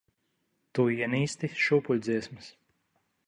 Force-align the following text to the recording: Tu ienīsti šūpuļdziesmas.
Tu 0.77 0.85
ienīsti 0.93 1.49
šūpuļdziesmas. 1.65 2.51